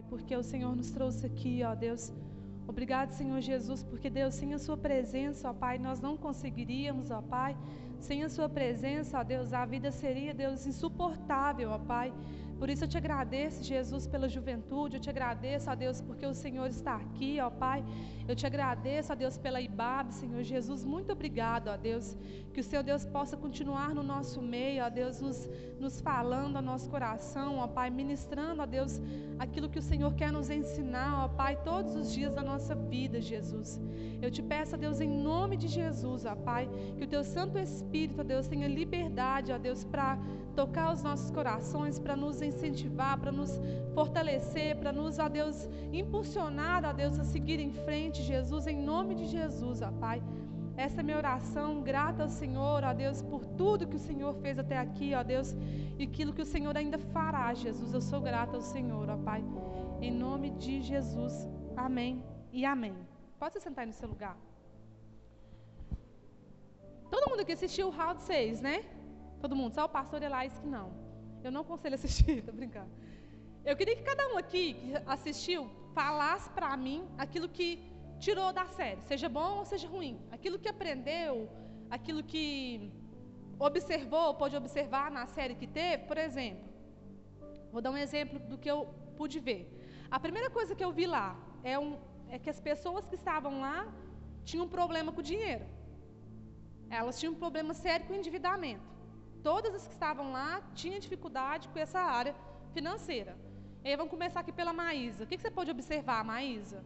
[0.00, 2.12] Pai, porque o Senhor nos trouxe aqui, ó Deus.
[2.66, 7.20] Obrigado, Senhor Jesus, porque Deus, sem a Sua presença, ó Pai, nós não conseguiríamos, ó
[7.20, 7.56] Pai.
[7.98, 12.12] Sem a Sua presença, ó Deus, a vida seria, Deus, insuportável, ó Pai.
[12.58, 14.96] Por isso eu te agradeço, Jesus, pela juventude.
[14.96, 17.84] Eu te agradeço, ó Deus, porque o Senhor está aqui, ó Pai.
[18.30, 20.84] Eu te agradeço, ó Deus, pela IBAB, Senhor Jesus.
[20.84, 22.16] Muito obrigado, ó Deus.
[22.52, 25.48] Que o Senhor Deus possa continuar no nosso meio, ó Deus, nos,
[25.80, 29.00] nos falando ao nosso coração, ó Pai, ministrando, ó Deus,
[29.38, 33.20] aquilo que o Senhor quer nos ensinar, ó Pai, todos os dias da nossa vida,
[33.20, 33.80] Jesus.
[34.22, 37.58] Eu te peço, ó Deus, em nome de Jesus, ó Pai, que o teu Santo
[37.58, 40.18] Espírito, ó Deus, tenha liberdade, ó Deus, para
[40.54, 43.60] tocar os nossos corações, para nos incentivar, para nos
[43.94, 49.14] fortalecer, para nos, ó Deus, impulsionar, ó Deus, a seguir em frente, Jesus, em nome
[49.14, 50.22] de Jesus, ó Pai.
[50.76, 54.58] Essa é minha oração, grata ao Senhor, ó Deus, por tudo que o Senhor fez
[54.58, 55.54] até aqui, ó Deus,
[55.98, 57.92] e aquilo que o Senhor ainda fará, Jesus.
[57.92, 59.44] Eu sou grata ao Senhor, ó Pai.
[60.00, 61.48] Em nome de Jesus.
[61.76, 62.96] Amém e amém.
[63.38, 64.36] Pode se sentar aí no seu lugar.
[67.10, 68.84] Todo mundo que assistiu o round 6, né?
[69.40, 70.92] Todo mundo, só o pastor Elias que não.
[71.42, 72.90] Eu não aconselho assistir, tô brincando.
[73.64, 77.89] Eu queria que cada um aqui que assistiu falasse para mim aquilo que
[78.26, 80.14] tirou da série, seja bom ou seja ruim.
[80.36, 81.32] Aquilo que aprendeu,
[81.96, 82.44] aquilo que
[83.68, 86.68] observou, pode observar na série que teve, por exemplo.
[87.72, 88.80] Vou dar um exemplo do que eu
[89.18, 89.62] pude ver.
[90.16, 91.28] A primeira coisa que eu vi lá
[91.72, 91.90] é, um,
[92.28, 93.78] é que as pessoas que estavam lá
[94.44, 95.66] tinham um problema com o dinheiro.
[96.98, 98.88] Elas tinham um problema sério com o endividamento.
[99.42, 102.34] Todas as que estavam lá tinham dificuldade com essa área
[102.74, 103.34] financeira.
[103.84, 105.24] E aí vamos começar aqui pela Maísa.
[105.24, 106.80] O que, que você pode observar, Maísa?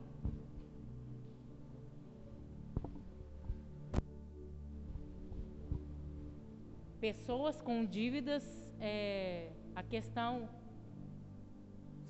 [7.04, 8.42] Pessoas com dívidas,
[8.80, 10.48] é, a questão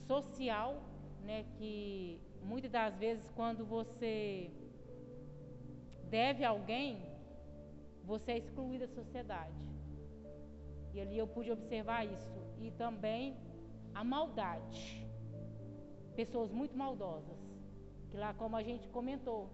[0.06, 0.70] social,
[1.28, 4.52] né, que muitas das vezes quando você
[6.08, 7.02] deve alguém,
[8.04, 9.60] você é excluído da sociedade.
[10.92, 12.38] E ali eu pude observar isso.
[12.60, 13.36] E também
[13.92, 15.04] a maldade.
[16.14, 17.40] Pessoas muito maldosas.
[18.12, 19.50] Que lá, como a gente comentou,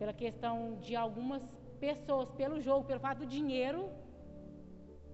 [0.00, 1.48] pela questão de algumas
[1.78, 3.88] pessoas, pelo jogo, pelo fato do dinheiro,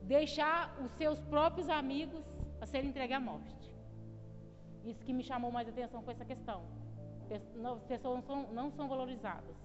[0.05, 2.25] deixar os seus próprios amigos
[2.61, 3.73] a serem entregues à morte.
[4.85, 6.63] Isso que me chamou mais atenção com essa questão.
[7.75, 9.57] As pessoas não são, não são valorizadas.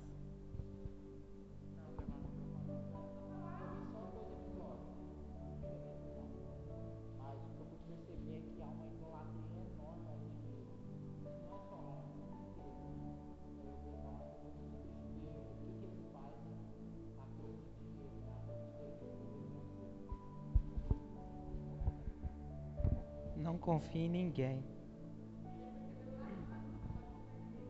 [23.70, 24.64] Confie em ninguém.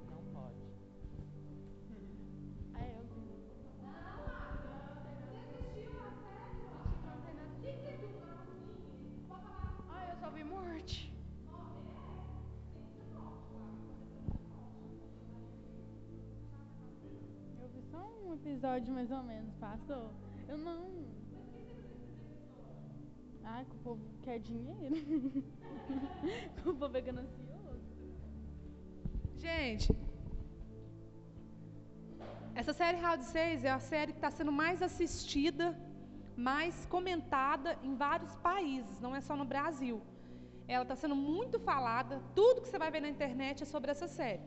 [0.10, 0.64] Não pode.
[9.90, 11.14] Ah, eu só vi morte.
[17.60, 20.14] Eu vi só um episódio mais ou menos, passou.
[20.48, 21.10] Eu não.
[23.44, 25.44] Ah, que o povo quer dinheiro.
[27.66, 27.80] é.
[29.46, 29.90] Gente,
[32.62, 35.68] essa série Round 6 é a série que está sendo mais assistida,
[36.36, 40.02] mais comentada em vários países, não é só no Brasil.
[40.68, 44.08] Ela está sendo muito falada, tudo que você vai ver na internet é sobre essa
[44.08, 44.44] série.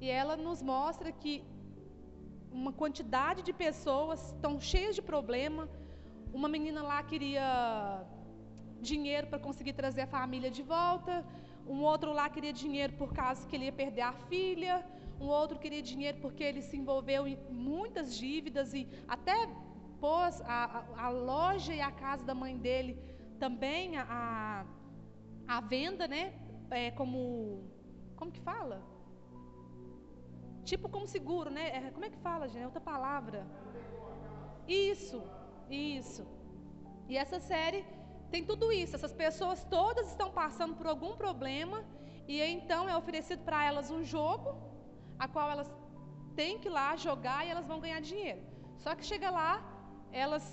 [0.00, 1.34] E ela nos mostra que
[2.60, 5.68] uma quantidade de pessoas estão cheias de problema.
[6.38, 7.46] Uma menina lá queria
[8.90, 11.14] dinheiro para conseguir trazer a família de volta,
[11.74, 14.74] um outro lá queria dinheiro por causa que ele ia perder a filha,
[15.20, 17.36] um outro queria dinheiro porque ele se envolveu em
[17.70, 18.82] muitas dívidas e
[19.16, 19.36] até
[20.00, 22.94] pôs a, a, a loja e a casa da mãe dele
[23.44, 24.66] também a,
[25.56, 26.22] a venda, né?
[26.70, 27.20] É, como
[28.18, 28.76] como que fala?
[30.70, 31.64] Tipo como seguro, né?
[31.78, 32.62] É, como é que fala, gente?
[32.62, 33.40] É outra palavra.
[34.66, 35.20] Isso,
[35.68, 36.24] isso.
[37.08, 37.84] E essa série
[38.32, 38.96] tem tudo isso.
[38.98, 41.78] Essas pessoas todas estão passando por algum problema
[42.32, 44.50] e então é oferecido para elas um jogo,
[45.24, 45.70] a qual elas
[46.38, 48.42] têm que ir lá jogar e elas vão ganhar dinheiro.
[48.84, 49.52] Só que chega lá,
[50.24, 50.44] elas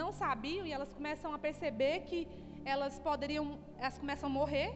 [0.00, 2.20] não sabiam e elas começam a perceber que
[2.74, 3.46] elas poderiam,
[3.82, 4.70] elas começam a morrer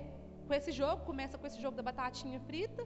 [0.46, 2.82] com esse jogo, começa com esse jogo da batatinha frita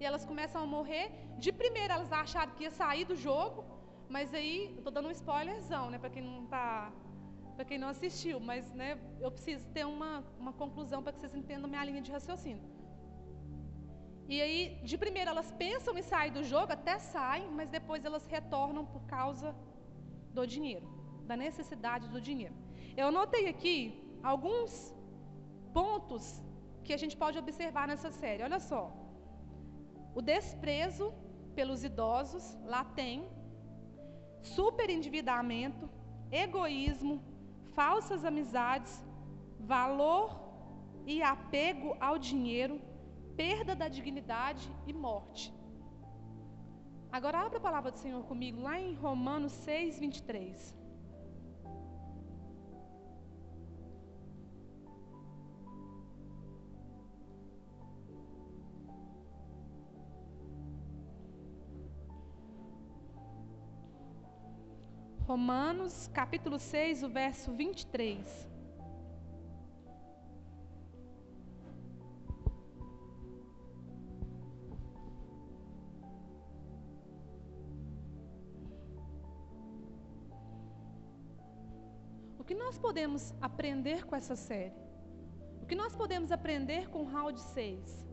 [0.00, 1.06] e elas começam a morrer.
[1.44, 3.64] De primeira elas acharam que ia sair do jogo,
[4.14, 4.54] mas aí,
[4.84, 6.92] tô dando um spoilerzão, né, para quem não está
[7.56, 8.88] para quem não assistiu, mas né,
[9.24, 12.62] eu preciso ter uma, uma conclusão para que vocês entendam minha linha de raciocínio.
[14.34, 14.60] E aí,
[14.90, 19.02] de primeira, elas pensam em sair do jogo, até saem, mas depois elas retornam por
[19.16, 19.48] causa
[20.36, 20.86] do dinheiro,
[21.30, 22.54] da necessidade do dinheiro.
[22.96, 23.76] Eu anotei aqui
[24.22, 24.94] alguns
[25.78, 26.24] pontos
[26.84, 28.42] que a gente pode observar nessa série.
[28.48, 28.82] Olha só.
[30.14, 31.06] O desprezo
[31.54, 33.16] pelos idosos, lá tem.
[34.42, 35.88] Superendividamento,
[36.30, 37.14] egoísmo,
[37.74, 39.04] falsas amizades,
[39.58, 40.28] valor
[41.06, 42.80] e apego ao dinheiro,
[43.36, 45.52] perda da dignidade e morte.
[47.10, 50.81] Agora abra a palavra do Senhor comigo lá em Romanos 6, 23.
[65.32, 68.50] Romanos capítulo 6, o verso 23.
[82.38, 84.74] O que nós podemos aprender com essa série?
[85.62, 88.11] O que nós podemos aprender com o round 6?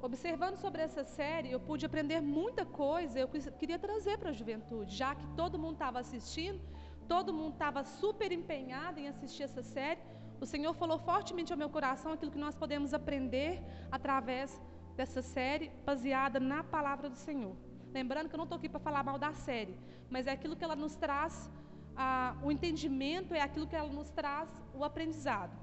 [0.00, 3.18] Observando sobre essa série, eu pude aprender muita coisa.
[3.18, 6.60] Eu queria trazer para a juventude, já que todo mundo estava assistindo,
[7.08, 10.00] todo mundo estava super empenhado em assistir essa série.
[10.40, 13.60] O Senhor falou fortemente ao meu coração aquilo que nós podemos aprender
[13.90, 14.60] através
[14.96, 17.56] dessa série, baseada na palavra do Senhor.
[17.92, 19.76] Lembrando que eu não estou aqui para falar mal da série,
[20.08, 21.50] mas é aquilo que ela nos traz,
[21.96, 25.56] ah, o entendimento, é aquilo que ela nos traz, o aprendizado.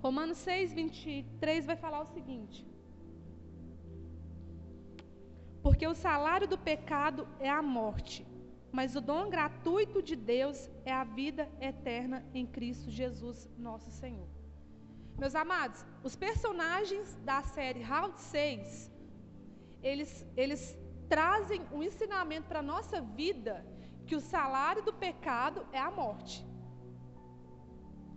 [0.00, 2.75] Romanos 6, 23 vai falar o seguinte.
[5.66, 8.24] Porque o salário do pecado é a morte,
[8.70, 14.28] mas o dom gratuito de Deus é a vida eterna em Cristo Jesus, nosso Senhor.
[15.18, 18.92] Meus amados, os personagens da série Round 6,
[19.82, 20.62] eles, eles
[21.08, 23.66] trazem um ensinamento para a nossa vida
[24.06, 26.46] que o salário do pecado é a morte.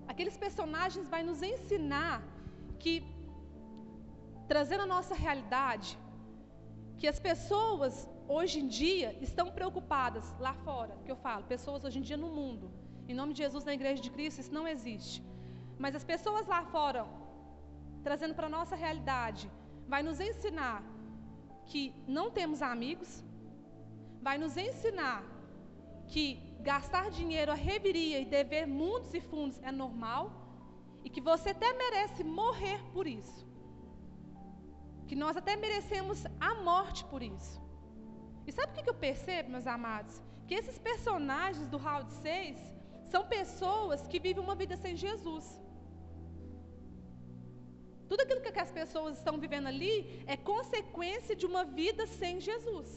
[0.07, 2.21] Aqueles personagens vão nos ensinar
[2.77, 2.95] que,
[4.47, 5.97] trazendo a nossa realidade,
[6.99, 7.93] que as pessoas
[8.27, 12.29] hoje em dia estão preocupadas lá fora, que eu falo, pessoas hoje em dia no
[12.39, 12.69] mundo.
[13.07, 15.23] Em nome de Jesus na igreja de Cristo isso não existe.
[15.83, 17.07] Mas as pessoas lá fora,
[18.03, 19.49] trazendo para a nossa realidade,
[19.87, 20.83] vai nos ensinar
[21.65, 23.23] que não temos amigos,
[24.21, 25.23] vai nos ensinar
[26.13, 26.25] que
[26.59, 30.23] gastar dinheiro a reviria e dever mundos e fundos é normal
[31.03, 33.48] e que você até merece morrer por isso
[35.09, 36.19] que nós até merecemos
[36.49, 37.55] a morte por isso.
[38.47, 40.15] E sabe o que eu percebo, meus amados?
[40.47, 42.57] Que esses personagens do Round 6
[43.13, 45.45] são pessoas que vivem uma vida sem Jesus.
[48.09, 49.95] Tudo aquilo que as pessoas estão vivendo ali
[50.33, 52.87] é consequência de uma vida sem Jesus.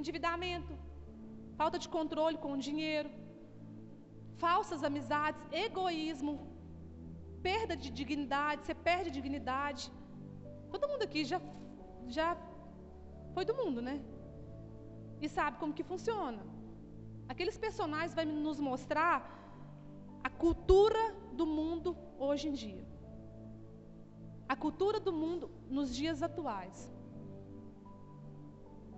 [0.00, 0.72] Endividamento,
[1.60, 3.10] falta de controle com o dinheiro,
[4.44, 6.34] falsas amizades, egoísmo,
[7.48, 9.84] perda de dignidade, você perde dignidade.
[10.72, 11.40] Todo mundo aqui já,
[12.16, 12.28] já
[13.34, 13.96] foi do mundo, né?
[15.20, 16.42] E sabe como que funciona.
[17.32, 19.16] Aqueles personagens vão nos mostrar
[20.28, 21.02] a cultura
[21.40, 22.84] do mundo hoje em dia.
[24.54, 26.78] A cultura do mundo nos dias atuais.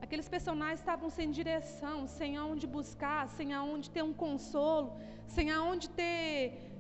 [0.05, 4.89] Aqueles personagens estavam sem direção, sem aonde buscar, sem aonde ter um consolo,
[5.35, 6.71] sem aonde ter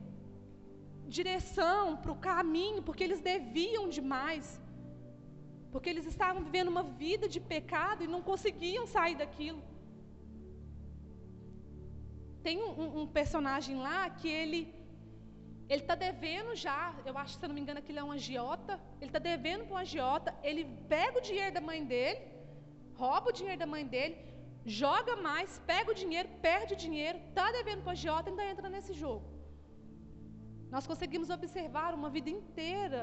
[1.18, 4.46] direção para o caminho, porque eles deviam demais.
[5.72, 9.62] Porque eles estavam vivendo uma vida de pecado e não conseguiam sair daquilo.
[12.46, 14.60] Tem um, um personagem lá que ele
[15.72, 18.74] ele está devendo já, eu acho, se eu não me engano, ele é um agiota.
[19.00, 20.30] Ele está devendo para um agiota.
[20.48, 20.62] Ele
[20.92, 22.20] pega o dinheiro da mãe dele,
[23.02, 24.16] rouba o dinheiro da mãe dele,
[24.80, 28.46] joga mais, pega o dinheiro, perde o dinheiro, está devendo para o agiota e ainda
[28.52, 29.24] entra nesse jogo.
[30.74, 33.02] Nós conseguimos observar uma vida inteira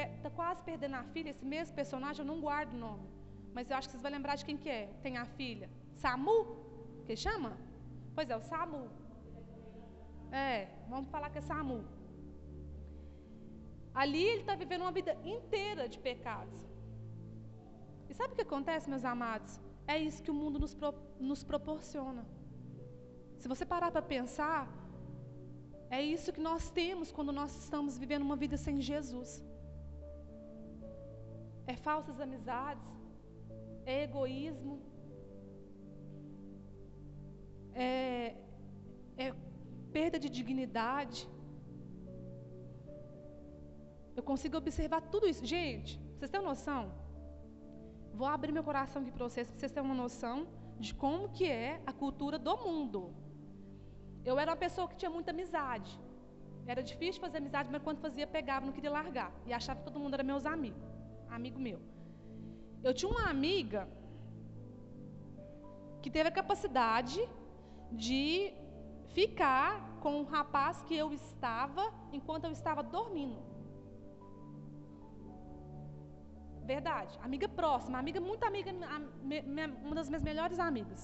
[0.00, 3.06] está quase perdendo a filha, esse mesmo personagem, eu não guardo o nome.
[3.54, 4.86] Mas eu acho que vocês vão lembrar de quem que é.
[5.02, 5.68] Tem a filha.
[5.96, 6.38] Samu?
[7.06, 7.52] Que chama?
[8.14, 8.90] Pois é, o Samu.
[10.30, 11.84] É, vamos falar que é Samu.
[13.94, 16.60] Ali ele está vivendo uma vida inteira de pecados.
[18.08, 19.60] E sabe o que acontece, meus amados?
[19.86, 22.24] É isso que o mundo nos, pro, nos proporciona.
[23.38, 24.68] Se você parar para pensar,
[25.90, 29.42] é isso que nós temos quando nós estamos vivendo uma vida sem Jesus
[31.66, 32.90] é falsas amizades,
[33.84, 34.74] é egoísmo,
[37.74, 38.34] é,
[39.16, 39.34] é
[39.92, 41.28] perda de dignidade.
[44.16, 45.44] Eu consigo observar tudo isso.
[45.44, 46.82] Gente, Vocês têm noção?
[48.18, 50.36] Vou abrir meu coração aqui para vocês, para vocês terem uma noção
[50.84, 53.00] de como que é a cultura do mundo.
[54.24, 55.92] Eu era uma pessoa que tinha muita amizade.
[56.72, 59.30] Era difícil fazer amizade, mas quando fazia, pegava, não queria largar.
[59.46, 60.91] E achava que todo mundo era meus amigos.
[61.38, 61.78] Amigo meu.
[62.86, 63.82] Eu tinha uma amiga
[66.02, 67.20] que teve a capacidade
[68.04, 68.18] de
[69.16, 69.70] ficar
[70.02, 71.84] com um rapaz que eu estava
[72.18, 73.40] enquanto eu estava dormindo.
[76.74, 77.14] Verdade.
[77.28, 78.70] Amiga próxima, amiga muito amiga,
[79.86, 81.02] uma das minhas melhores amigas.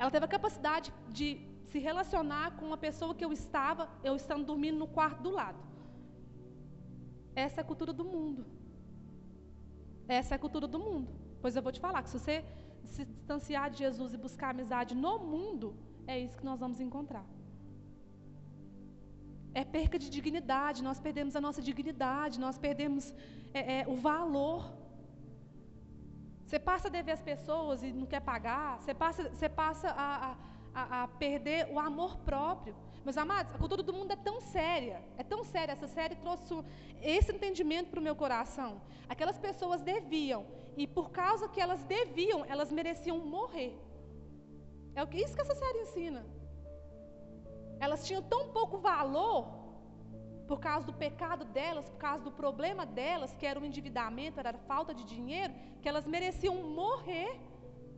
[0.00, 1.28] Ela teve a capacidade de
[1.70, 5.60] se relacionar com uma pessoa que eu estava, eu estando dormindo no quarto do lado.
[7.44, 8.42] Essa é a cultura do mundo.
[10.08, 11.08] Essa é a cultura do mundo.
[11.42, 12.36] Pois eu vou te falar que se você
[12.94, 17.26] se distanciar de Jesus e buscar amizade no mundo, é isso que nós vamos encontrar.
[19.60, 23.12] É perca de dignidade, nós perdemos a nossa dignidade, nós perdemos
[23.52, 24.60] é, é, o valor.
[26.44, 30.36] Você passa a dever as pessoas e não quer pagar, você passa, você passa a,
[30.74, 32.74] a, a perder o amor próprio.
[33.04, 35.72] Meus amados, a cultura do mundo é tão séria, é tão séria.
[35.72, 36.54] Essa série trouxe
[37.00, 38.80] esse entendimento para o meu coração.
[39.08, 40.44] Aquelas pessoas deviam,
[40.76, 43.72] e por causa que elas deviam, elas mereciam morrer.
[44.94, 46.24] É isso que essa série ensina.
[47.80, 49.40] Elas tinham tão pouco valor
[50.48, 54.50] por causa do pecado delas, por causa do problema delas, que era o endividamento, era
[54.50, 57.30] a falta de dinheiro, que elas mereciam morrer,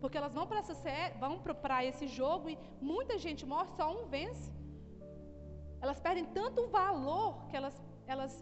[0.00, 4.59] porque elas vão para esse jogo e muita gente morre, só um vence.
[5.80, 8.32] Elas perdem tanto valor que elas, elas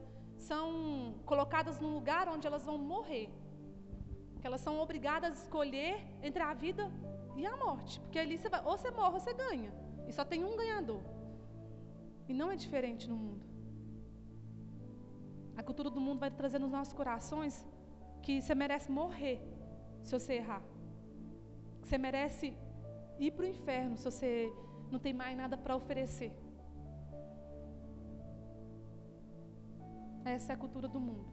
[0.48, 3.28] são colocadas num lugar onde elas vão morrer.
[4.40, 6.84] Que elas são obrigadas a escolher entre a vida
[7.36, 8.00] e a morte.
[8.00, 9.72] Porque ali você vai, ou você morre ou você ganha.
[10.08, 11.02] E só tem um ganhador.
[12.28, 13.44] E não é diferente no mundo.
[15.56, 17.54] A cultura do mundo vai trazer nos nossos corações
[18.22, 19.38] que você merece morrer
[20.02, 20.62] se você errar.
[21.82, 22.54] Que você merece
[23.18, 24.52] ir para o inferno se você
[24.90, 26.32] não tem mais nada para oferecer.
[30.36, 31.26] Essa é a cultura do mundo.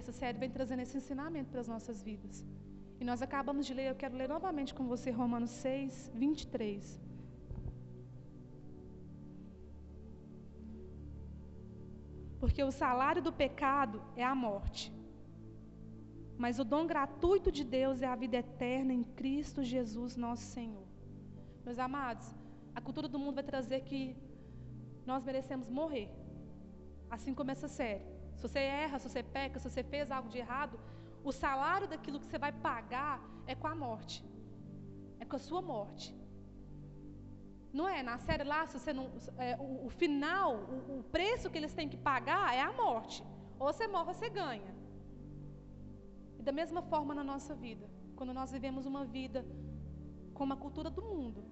[0.00, 2.46] Essa série vem trazendo esse ensinamento para as nossas vidas.
[3.00, 7.00] E nós acabamos de ler, eu quero ler novamente com você Romanos 6, 23.
[12.40, 14.84] Porque o salário do pecado é a morte.
[16.36, 20.86] Mas o dom gratuito de Deus é a vida eterna em Cristo Jesus, nosso Senhor.
[21.64, 22.26] Meus amados,
[22.78, 24.00] a cultura do mundo vai trazer que
[25.04, 26.08] nós merecemos morrer.
[27.10, 28.17] Assim como essa série.
[28.38, 30.78] Se você erra, se você peca, se você fez algo de errado,
[31.28, 33.14] o salário daquilo que você vai pagar
[33.52, 34.18] é com a morte.
[35.18, 36.08] É com a sua morte.
[37.78, 38.00] Não é?
[38.10, 41.74] Na série lá, se você não, é, o, o, final, o, o preço que eles
[41.78, 43.24] têm que pagar é a morte.
[43.58, 44.72] Ou você morre ou você ganha.
[46.38, 49.44] E da mesma forma na nossa vida, quando nós vivemos uma vida
[50.32, 51.42] como a cultura do mundo,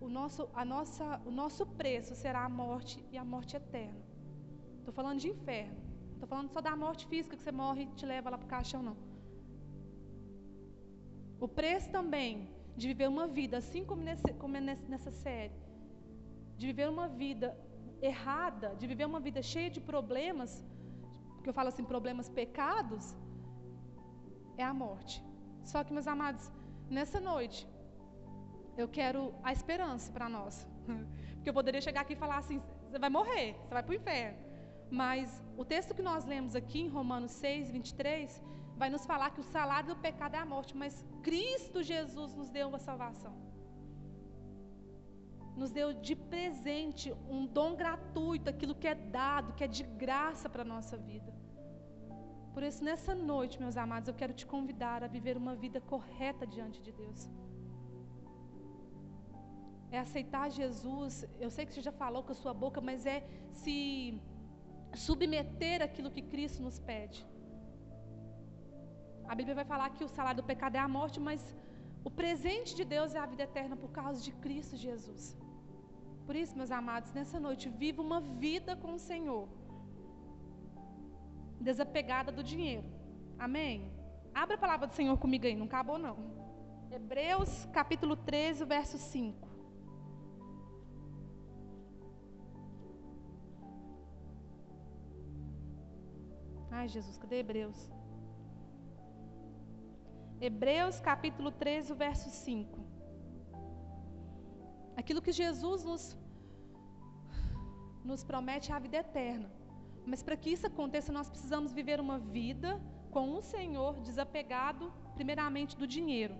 [0.00, 4.13] o nosso, a nossa, o nosso preço será a morte e a morte eterna.
[4.84, 5.76] Estou falando de inferno.
[6.14, 8.54] Estou falando só da morte física que você morre e te leva lá para o
[8.56, 8.96] caixão, não.
[11.46, 12.32] O preço também
[12.76, 14.60] de viver uma vida, assim como, nesse, como é
[14.92, 15.56] nessa série,
[16.58, 17.48] de viver uma vida
[18.10, 20.52] errada, de viver uma vida cheia de problemas,
[21.42, 23.06] que eu falo assim, problemas pecados,
[24.62, 25.16] é a morte.
[25.72, 26.44] Só que, meus amados,
[26.90, 27.60] nessa noite,
[28.76, 30.54] eu quero a esperança para nós.
[31.36, 34.00] Porque eu poderia chegar aqui e falar assim: você vai morrer, você vai para o
[34.02, 34.43] inferno.
[35.02, 35.28] Mas
[35.62, 38.42] o texto que nós lemos aqui em Romanos 6, 23,
[38.80, 40.94] vai nos falar que o salário do pecado é a morte, mas
[41.26, 43.34] Cristo Jesus nos deu uma salvação.
[45.60, 50.48] Nos deu de presente um dom gratuito, aquilo que é dado, que é de graça
[50.52, 51.32] para a nossa vida.
[52.54, 56.46] Por isso, nessa noite, meus amados, eu quero te convidar a viver uma vida correta
[56.54, 57.22] diante de Deus.
[59.96, 61.12] É aceitar Jesus.
[61.44, 63.18] Eu sei que você já falou com a sua boca, mas é
[63.62, 63.74] se
[64.96, 67.26] submeter aquilo que Cristo nos pede.
[69.28, 71.42] A Bíblia vai falar que o salário do pecado é a morte, mas
[72.04, 75.36] o presente de Deus é a vida eterna por causa de Cristo Jesus.
[76.26, 79.48] Por isso, meus amados, nessa noite, viva uma vida com o Senhor,
[81.60, 82.86] desapegada do dinheiro.
[83.38, 83.90] Amém?
[84.34, 86.16] Abra a palavra do Senhor comigo aí, não acabou não.
[86.90, 89.53] Hebreus capítulo 13, verso 5.
[96.88, 97.78] Jesus, cadê Hebreus?
[100.40, 102.80] Hebreus capítulo 13, verso 5.
[104.96, 106.16] Aquilo que Jesus nos,
[108.04, 109.50] nos promete é a vida eterna.
[110.06, 115.76] Mas para que isso aconteça, nós precisamos viver uma vida com o Senhor, desapegado primeiramente
[115.76, 116.36] do dinheiro.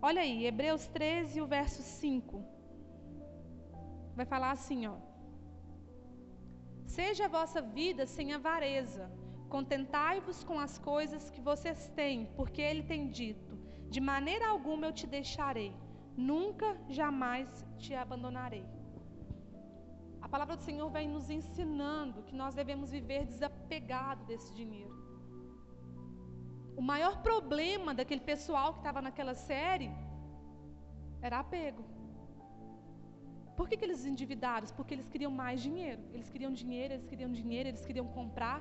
[0.00, 2.42] Olha aí, Hebreus 13, o verso 5.
[4.14, 4.96] Vai falar assim, ó.
[6.84, 9.10] Seja a vossa vida sem avareza,
[9.54, 13.52] contentai-vos com as coisas que vocês têm, porque ele tem dito:
[13.94, 15.72] de maneira alguma eu te deixarei,
[16.32, 16.68] nunca,
[17.00, 17.48] jamais
[17.82, 18.66] te abandonarei.
[20.26, 24.96] A palavra do Senhor vem nos ensinando que nós devemos viver desapegado desse dinheiro.
[26.80, 29.90] O maior problema daquele pessoal que estava naquela série
[31.28, 31.84] era apego.
[33.56, 34.66] Por que, que eles endividaram?
[34.76, 36.02] Porque eles queriam mais dinheiro.
[36.14, 38.60] Eles queriam dinheiro, eles queriam dinheiro, eles queriam comprar.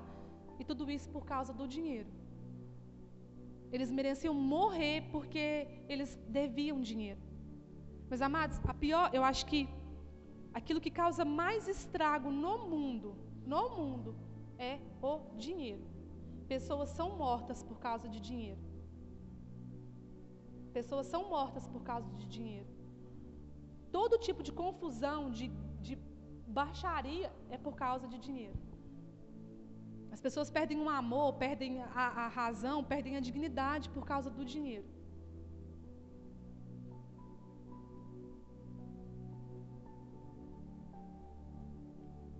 [0.60, 2.10] E tudo isso por causa do dinheiro.
[3.72, 5.46] Eles mereciam morrer porque
[5.88, 7.22] eles deviam dinheiro.
[8.10, 9.70] Mas amados, a pior, eu acho que
[10.60, 14.16] aquilo que causa mais estrago no mundo, no mundo,
[14.58, 15.86] é o dinheiro.
[16.48, 18.62] Pessoas são mortas por causa de dinheiro.
[20.74, 22.68] Pessoas são mortas por causa de dinheiro.
[23.92, 25.48] Todo tipo de confusão, de,
[25.82, 25.96] de
[26.48, 28.58] baixaria é por causa de dinheiro.
[30.16, 34.44] As pessoas perdem o amor, perdem a, a razão, perdem a dignidade por causa do
[34.54, 34.88] dinheiro.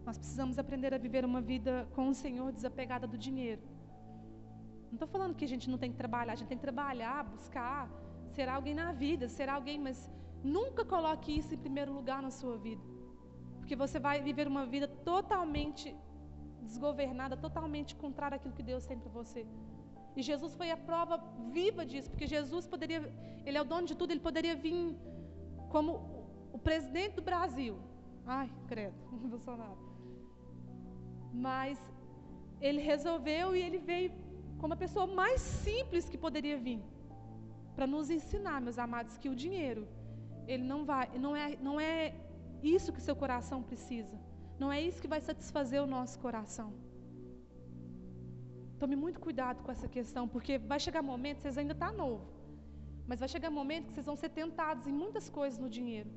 [0.08, 3.62] Nós precisamos aprender a viver uma vida com o Senhor desapegada do dinheiro.
[4.90, 7.18] Não estou falando que a gente não tem que trabalhar, a gente tem que trabalhar,
[7.36, 7.82] buscar,
[8.36, 9.98] ser alguém na vida, ser alguém, mas
[10.58, 12.84] nunca coloque isso em primeiro lugar na sua vida.
[13.60, 15.96] Porque você vai viver uma vida totalmente
[16.64, 19.46] desgovernada, totalmente contrária àquilo que Deus tem para você.
[20.16, 21.18] E Jesus foi a prova
[21.52, 23.00] viva disso, porque Jesus poderia,
[23.46, 24.98] ele é o dono de tudo, ele poderia vir
[25.70, 25.92] como
[26.52, 27.78] o presidente do Brasil.
[28.26, 28.96] Ai, credo,
[29.34, 29.78] Bolsonaro.
[31.32, 31.80] Mas
[32.60, 34.12] ele resolveu e ele veio
[34.58, 36.82] como a pessoa mais simples que poderia vir
[37.76, 39.88] para nos ensinar, meus amados, que o dinheiro
[40.52, 42.14] ele não vai, não é, não é
[42.62, 44.18] isso que seu coração precisa.
[44.62, 46.70] Não é isso que vai satisfazer o nosso coração.
[48.82, 52.26] Tome muito cuidado com essa questão, porque vai chegar momento, vocês ainda estão tá novo,
[53.10, 56.10] mas vai chegar momento que vocês vão ser tentados em muitas coisas no dinheiro.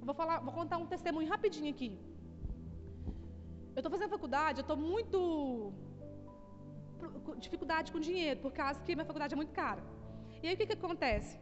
[0.00, 1.90] Eu vou falar, vou contar um testemunho rapidinho aqui.
[3.74, 5.18] Eu estou fazendo faculdade, eu estou muito
[7.44, 9.82] dificuldade com dinheiro, por causa que minha faculdade é muito cara.
[10.42, 11.34] E aí o que, que acontece?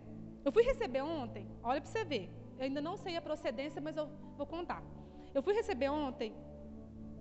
[0.44, 2.24] Eu fui receber ontem, olha para você ver.
[2.58, 4.06] Eu ainda não sei a procedência, mas eu
[4.38, 4.82] vou contar.
[5.36, 6.30] Eu fui receber ontem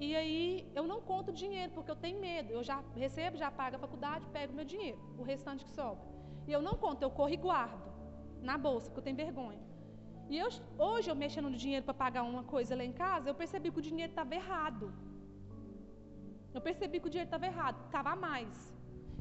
[0.05, 0.43] e aí
[0.79, 2.49] eu não conto dinheiro, porque eu tenho medo.
[2.57, 6.05] Eu já recebo, já pago a faculdade, pego meu dinheiro, o restante que sobra.
[6.47, 7.89] E eu não conto, eu corro e guardo
[8.49, 9.63] na bolsa, porque eu tenho vergonha.
[10.29, 13.35] E eu, hoje, eu mexendo no dinheiro para pagar uma coisa lá em casa, eu
[13.35, 14.93] percebi que o dinheiro estava errado.
[16.53, 18.53] Eu percebi que o dinheiro estava errado, estava a mais.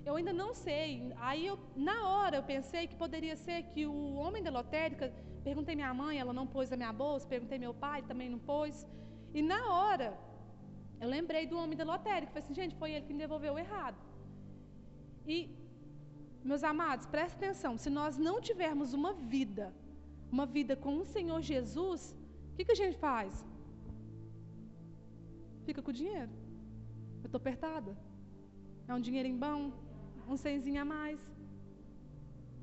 [0.07, 1.13] Eu ainda não sei.
[1.29, 5.13] Aí, eu, na hora, eu pensei que poderia ser que o homem da lotérica,
[5.49, 8.77] perguntei minha mãe, ela não pôs a minha bolsa, perguntei meu pai, também não pôs.
[9.39, 10.09] E na hora,
[11.03, 12.33] eu lembrei do homem da lotérica.
[12.33, 13.99] Falei assim, gente, foi ele que me devolveu errado.
[15.35, 15.39] E,
[16.51, 19.67] meus amados, presta atenção: se nós não tivermos uma vida
[20.35, 22.01] uma vida com o Senhor Jesus,
[22.51, 23.33] o que, que a gente faz?
[25.67, 26.33] Fica com o dinheiro.
[27.23, 27.93] Eu estou apertada.
[28.89, 29.61] É um dinheiro em bom,
[30.33, 31.21] um cenzinho a mais.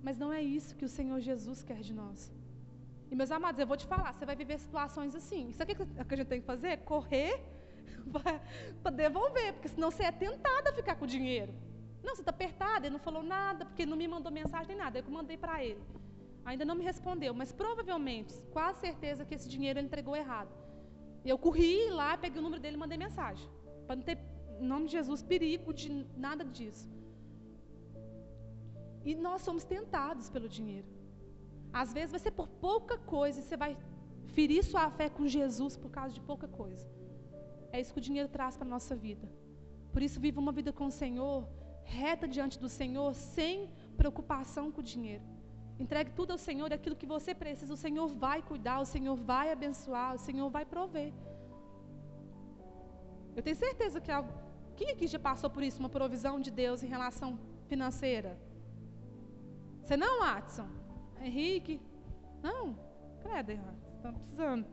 [0.05, 2.19] Mas não é isso que o Senhor Jesus quer de nós.
[3.11, 5.49] E meus amados, eu vou te falar, você vai viver situações assim.
[5.49, 6.77] Isso aqui que a gente tem que fazer?
[6.93, 7.33] Correr
[8.81, 11.53] para devolver, porque senão você é tentada a ficar com o dinheiro.
[12.01, 14.97] Não, você está apertada, ele não falou nada, porque não me mandou mensagem nem nada,
[14.97, 15.81] eu que mandei para ele.
[16.45, 20.49] Ainda não me respondeu, mas provavelmente, quase certeza que esse dinheiro ele entregou errado.
[21.23, 23.47] Eu corri lá, peguei o número dele e mandei mensagem.
[23.85, 24.17] Para não ter,
[24.59, 26.89] em nome de Jesus, perigo de nada disso.
[29.03, 30.87] E nós somos tentados pelo dinheiro.
[31.73, 33.77] Às vezes vai ser por pouca coisa e você vai
[34.35, 36.85] ferir sua fé com Jesus por causa de pouca coisa.
[37.71, 39.27] É isso que o dinheiro traz para a nossa vida.
[39.93, 41.47] Por isso, viva uma vida com o Senhor,
[41.83, 45.23] reta diante do Senhor, sem preocupação com o dinheiro.
[45.83, 49.51] Entregue tudo ao Senhor, aquilo que você precisa, o Senhor vai cuidar, o Senhor vai
[49.51, 51.11] abençoar, o Senhor vai prover.
[53.35, 54.11] Eu tenho certeza que
[54.77, 58.31] quem aqui já passou por isso, uma provisão de Deus em relação financeira?
[59.81, 60.67] Você não, Watson?
[61.25, 61.79] Henrique?
[62.41, 62.75] Não?
[63.21, 63.51] Credo,
[63.97, 64.65] está precisando.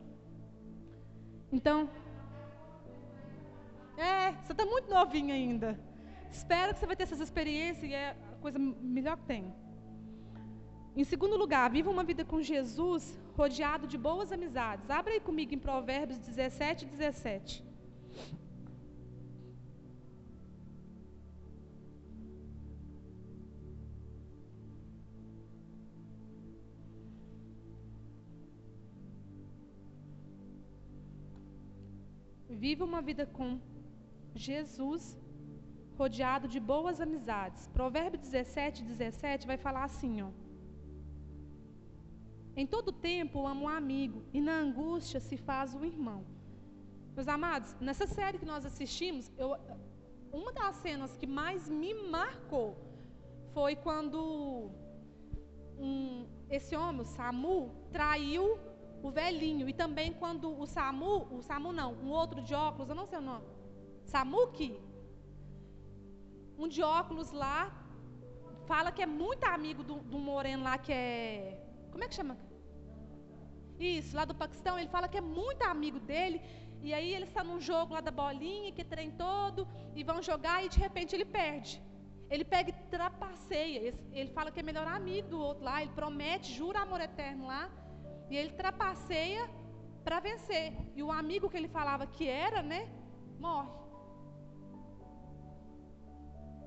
[1.53, 1.89] Então,
[3.97, 5.79] é, você está muito novinho ainda.
[6.31, 9.53] Espero que você vai ter essas experiências e é a coisa melhor que tem.
[10.97, 14.91] Em segundo lugar, viva uma vida com Jesus rodeado de boas amizades.
[14.91, 17.65] Abra aí comigo em Provérbios 17 e 17.
[32.65, 33.49] Viva uma vida com
[34.47, 35.03] Jesus,
[36.01, 37.69] rodeado de boas amizades.
[37.79, 40.31] Provérbio 17, 17 vai falar assim, ó.
[42.61, 46.21] Em todo tempo amo um amigo, e na angústia se faz o irmão.
[47.15, 49.51] Meus amados, nessa série que nós assistimos, eu,
[50.41, 52.77] uma das cenas que mais me marcou
[53.55, 54.19] foi quando
[55.79, 57.61] um, esse homem, o Samu,
[57.93, 58.59] traiu
[59.03, 59.69] o velhinho.
[59.69, 63.19] E também quando o Samu, o Samu não, um outro de óculos, eu não sei
[63.19, 63.47] o nome,
[64.05, 64.71] Samuki,
[66.59, 67.59] um de óculos lá,
[68.67, 71.65] fala que é muito amigo do, do moreno lá que é.
[71.91, 72.37] Como é que chama?
[73.79, 76.41] Isso, lá do Paquistão, ele fala que é muito amigo dele.
[76.83, 80.65] E aí ele está num jogo lá da bolinha, que trem todo, e vão jogar
[80.65, 81.81] e de repente ele perde.
[82.31, 83.95] Ele pega e trapaceia.
[84.13, 87.71] Ele fala que é melhor amigo do outro lá, ele promete, jura amor eterno lá.
[88.31, 89.45] E ele trapaceia
[90.05, 90.73] para vencer.
[90.95, 92.81] E o amigo que ele falava que era, né,
[93.39, 93.71] morre.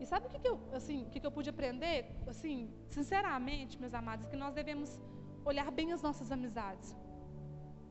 [0.01, 1.99] E sabe o que, que eu, assim, o que, que eu pude aprender?
[2.27, 2.55] Assim,
[2.95, 4.99] sinceramente, meus amados, que nós devemos
[5.45, 6.95] olhar bem as nossas amizades.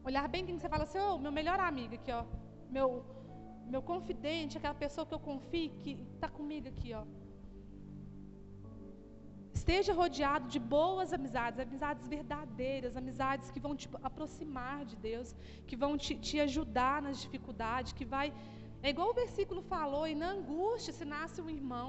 [0.03, 2.25] Olhar bem quem você fala assim, oh, meu melhor amigo aqui, ó.
[2.69, 2.89] Meu,
[3.67, 7.05] meu confidente, aquela pessoa que eu confio, que está comigo aqui, ó.
[9.61, 15.29] Esteja rodeado de boas amizades, amizades verdadeiras, amizades que vão te aproximar de Deus,
[15.69, 18.29] que vão te, te ajudar nas dificuldades, que vai.
[18.87, 21.89] É igual o versículo falou, e na angústia se nasce um irmão.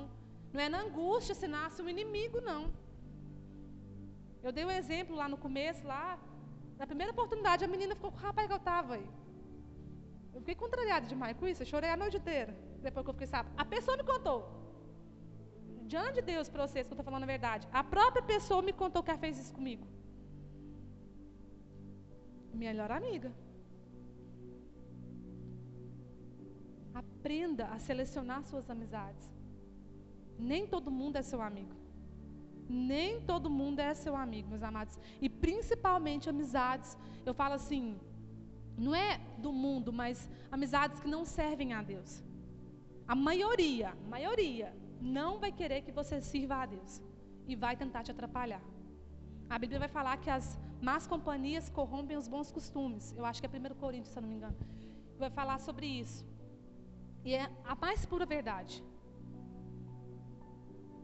[0.54, 2.64] Não é na angústia se nasce um inimigo, não.
[4.46, 6.20] Eu dei um exemplo lá no começo, lá,
[6.82, 9.08] na primeira oportunidade, a menina ficou com o rapaz que eu estava aí.
[10.34, 12.54] Eu fiquei contrariada demais com isso, eu chorei a noite inteira,
[12.88, 13.54] depois que eu fiquei sábado.
[13.64, 14.61] A pessoa me contou.
[15.92, 17.64] Diante de Deus para vocês, que eu estou falando a verdade.
[17.80, 19.86] A própria pessoa me contou que ela fez isso comigo.
[22.60, 23.30] Minha melhor amiga.
[27.02, 29.26] Aprenda a selecionar suas amizades.
[30.54, 31.76] Nem todo mundo é seu amigo.
[32.94, 34.98] Nem todo mundo é seu amigo, meus amados.
[35.26, 36.92] E principalmente amizades,
[37.30, 37.86] eu falo assim,
[38.86, 39.12] não é
[39.46, 42.12] do mundo, mas amizades que não servem a Deus.
[43.14, 44.70] A maioria, a maioria,
[45.02, 47.02] não vai querer que você sirva a Deus
[47.48, 48.62] e vai tentar te atrapalhar.
[49.50, 53.14] A Bíblia vai falar que as más companhias corrompem os bons costumes.
[53.18, 54.58] Eu acho que é 1 Coríntios, se eu não me engano.
[55.18, 56.26] Vai falar sobre isso.
[57.26, 58.84] E é a mais pura verdade.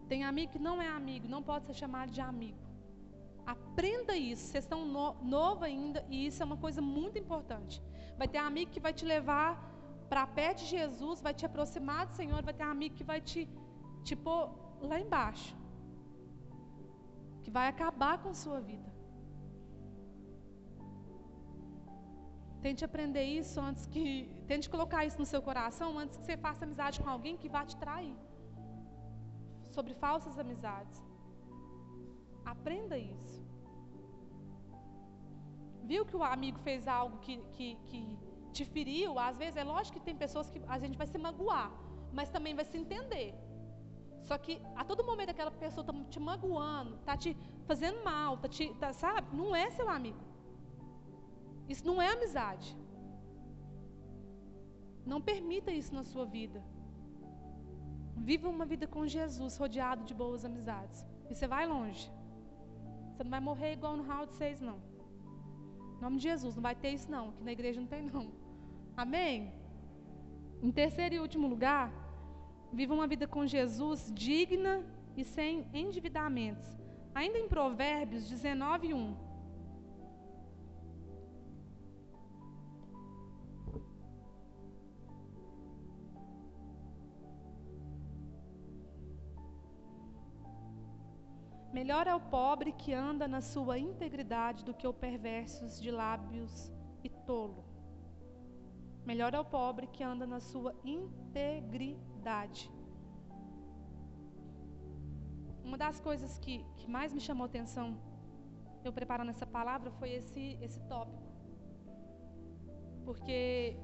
[0.07, 2.57] Tem amigo que não é amigo, não pode ser chamado de amigo.
[3.45, 4.43] Aprenda isso.
[4.47, 5.05] Vocês estão no,
[5.35, 7.81] novo ainda e isso é uma coisa muito importante.
[8.17, 9.51] Vai ter amigo que vai te levar
[10.09, 13.47] para perto de Jesus, vai te aproximar do Senhor, vai ter amigo que vai te,
[14.07, 14.43] te pôr
[14.89, 15.51] lá embaixo.
[17.43, 18.89] Que vai acabar com a sua vida.
[22.65, 24.05] Tente aprender isso antes que.
[24.51, 27.65] Tente colocar isso no seu coração antes que você faça amizade com alguém que vai
[27.71, 28.15] te trair
[29.75, 30.97] sobre falsas amizades.
[32.53, 33.37] Aprenda isso.
[35.89, 38.01] Viu que o amigo fez algo que, que, que
[38.55, 39.11] te feriu?
[39.27, 41.69] Às vezes é lógico que tem pessoas que a gente vai se magoar,
[42.17, 43.29] mas também vai se entender.
[44.27, 47.31] Só que a todo momento aquela pessoa está te magoando, está te
[47.69, 49.27] fazendo mal, tá te, tá, sabe?
[49.41, 50.21] Não é seu amigo.
[51.73, 52.69] Isso não é amizade.
[55.11, 56.61] Não permita isso na sua vida.
[58.29, 61.05] Viva uma vida com Jesus, rodeado de boas amizades.
[61.29, 62.05] E você vai longe.
[63.11, 64.79] Você não vai morrer igual no round 6, não.
[65.97, 67.31] Em nome de Jesus, não vai ter isso, não.
[67.31, 68.27] Que na igreja não tem, não.
[69.03, 69.53] Amém?
[70.61, 71.85] Em terceiro e último lugar,
[72.71, 74.83] viva uma vida com Jesus digna
[75.15, 76.77] e sem endividamentos.
[77.13, 79.27] Ainda em Provérbios 19, 1.
[91.73, 96.71] Melhor é o pobre que anda na sua integridade do que o perversos de lábios
[97.03, 97.63] e tolo.
[99.05, 102.16] Melhor é o pobre que anda na sua integridade.
[105.67, 107.87] Uma das coisas que, que mais me chamou atenção,
[108.83, 111.23] eu preparando essa palavra, foi esse, esse tópico.
[113.05, 113.77] Porque,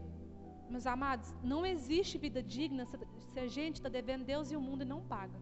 [0.69, 2.85] meus amados, não existe vida digna
[3.31, 5.39] se a gente está devendo Deus e o mundo e não paga.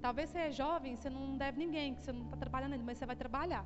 [0.00, 2.98] Talvez você é jovem, você não deve ninguém, que você não está trabalhando ainda, mas
[2.98, 3.64] você vai trabalhar.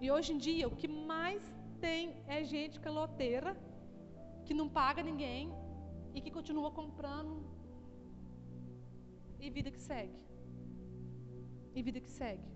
[0.00, 1.42] E hoje em dia, o que mais
[1.80, 3.56] tem é gente caloteira,
[4.44, 5.52] que não paga ninguém
[6.14, 7.34] e que continua comprando.
[9.40, 10.18] E vida que segue.
[11.74, 12.48] E vida que segue.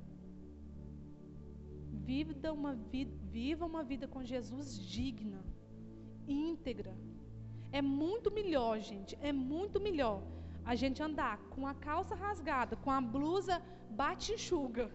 [2.08, 5.42] Viva uma vida, viva uma vida com Jesus digna,
[6.28, 6.94] íntegra.
[7.72, 10.22] É muito melhor, gente, é muito melhor
[10.64, 13.56] a gente andar com a calça rasgada, com a blusa
[13.90, 14.86] bate enxuga.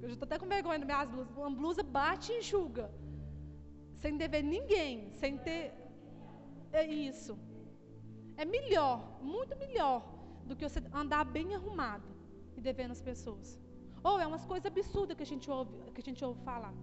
[0.00, 1.36] Eu já estou até com vergonha das minhas blusas.
[1.36, 2.90] Uma blusa bate enxuga.
[4.02, 5.64] Sem dever ninguém, sem ter.
[6.72, 7.32] É isso.
[8.42, 8.96] É melhor,
[9.32, 9.98] muito melhor
[10.48, 12.08] do que você andar bem arrumado
[12.56, 13.48] e devendo as pessoas.
[14.08, 16.74] Ou é umas coisas absurdas que a gente ouve, que a gente ouve falar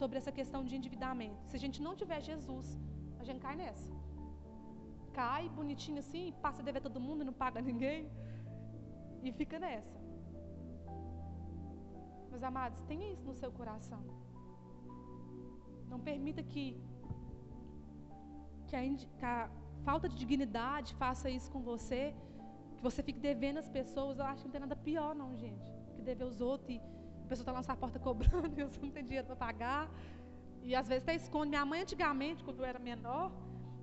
[0.00, 1.42] sobre essa questão de endividamento.
[1.50, 2.68] Se a gente não tiver Jesus,
[3.22, 3.90] a gente cai nessa.
[5.18, 8.00] Cai bonitinho assim, passa a dever todo mundo, não paga ninguém
[9.24, 9.98] e fica nessa.
[12.30, 14.02] Meus amados, tenha isso no seu coração.
[15.92, 16.66] Não permita que
[18.68, 18.82] que a,
[19.18, 19.50] que a
[19.84, 22.14] falta de dignidade faça isso com você,
[22.76, 24.18] que você fique devendo as pessoas.
[24.18, 26.80] Eu acho que não tem nada pior, não, gente, que dever os outros e
[27.24, 29.90] a pessoa está lá na sua porta cobrando e você não tem dinheiro para pagar.
[30.62, 31.50] E às vezes até esconde.
[31.50, 33.30] Minha mãe, antigamente, quando eu era menor,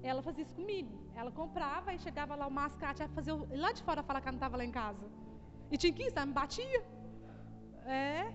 [0.02, 0.94] ela fazia isso comigo.
[1.16, 4.28] Ela comprava e chegava lá o mascate, ia fazer o, lá de fora falar que
[4.28, 5.06] ela não estava lá em casa.
[5.72, 6.84] E tinha que ir, ela me batia.
[7.86, 8.34] É,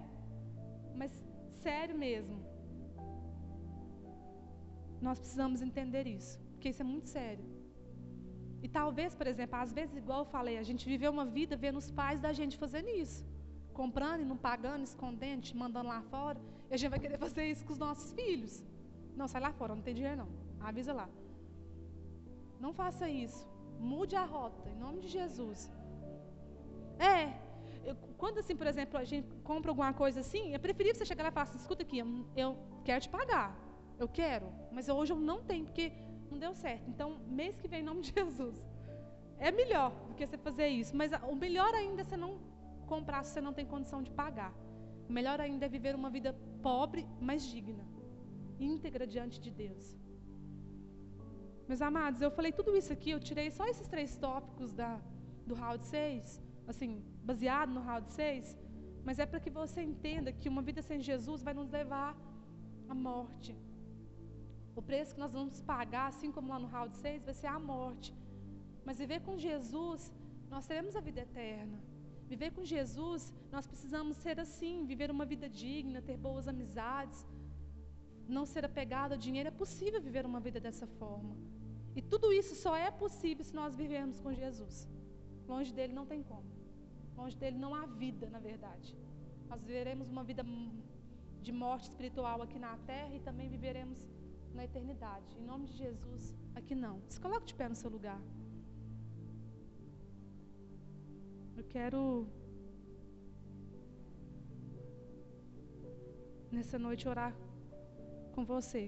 [0.97, 1.12] mas
[1.62, 2.37] sério mesmo.
[5.01, 7.44] Nós precisamos entender isso, porque isso é muito sério.
[8.64, 11.79] E talvez, por exemplo, às vezes, igual eu falei, a gente viveu uma vida vendo
[11.83, 13.21] os pais da gente fazendo isso.
[13.81, 16.38] Comprando e não pagando, escondendo, mandando lá fora.
[16.68, 18.55] E a gente vai querer fazer isso com os nossos filhos.
[19.18, 20.29] Não, sai lá fora, não tem dinheiro não.
[20.68, 21.09] Avisa lá.
[22.64, 23.42] Não faça isso.
[23.79, 25.71] Mude a rota, em nome de Jesus.
[26.99, 27.21] É.
[27.88, 31.23] Eu, quando assim, por exemplo, a gente compra alguma coisa assim, é preferível você chegar
[31.23, 32.01] lá e falar assim, escuta aqui,
[32.44, 32.51] eu
[32.85, 33.49] quero te pagar.
[34.03, 35.87] Eu quero, mas hoje eu não tenho, porque
[36.31, 36.88] não deu certo.
[36.93, 37.09] Então,
[37.41, 38.57] mês que vem, em nome de Jesus.
[39.38, 40.97] É melhor do que você fazer isso.
[40.97, 42.33] Mas o melhor ainda é você não
[42.87, 44.53] comprar se você não tem condição de pagar.
[45.09, 46.31] O melhor ainda é viver uma vida
[46.62, 47.85] pobre, mas digna,
[48.59, 49.85] íntegra diante de Deus.
[51.69, 54.91] Meus amados, eu falei tudo isso aqui, eu tirei só esses três tópicos da,
[55.47, 56.91] do round 6, assim,
[57.31, 58.59] baseado no round 6,
[59.07, 62.17] mas é para que você entenda que uma vida sem Jesus vai nos levar
[62.88, 63.55] à morte.
[64.79, 67.59] O preço que nós vamos pagar, assim como lá no round 6, vai ser a
[67.71, 68.11] morte.
[68.87, 70.03] Mas viver com Jesus,
[70.53, 71.79] nós teremos a vida eterna.
[72.33, 73.23] Viver com Jesus,
[73.55, 77.21] nós precisamos ser assim, viver uma vida digna, ter boas amizades,
[78.37, 79.49] não ser apegado ao dinheiro.
[79.53, 81.35] É possível viver uma vida dessa forma.
[81.99, 84.77] E tudo isso só é possível se nós vivermos com Jesus.
[85.53, 86.51] Longe dele não tem como.
[87.17, 88.97] Longe dele não há vida, na verdade.
[89.51, 90.45] Nós viveremos uma vida
[91.47, 93.99] de morte espiritual aqui na terra e também viveremos
[94.54, 95.28] na eternidade.
[95.38, 96.96] Em nome de Jesus, aqui não.
[97.08, 98.20] Se coloque de pé no seu lugar.
[101.56, 102.00] Eu quero
[106.56, 107.32] nessa noite orar
[108.34, 108.82] com você.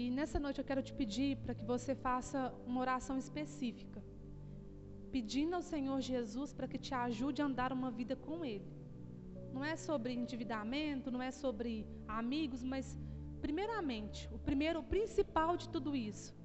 [0.00, 4.00] E nessa noite eu quero te pedir para que você faça uma oração específica,
[5.14, 8.77] pedindo ao Senhor Jesus para que te ajude a andar uma vida com Ele.
[9.52, 12.96] Não é sobre endividamento, não é sobre amigos, mas
[13.40, 16.37] primeiramente, o primeiro, o principal de tudo isso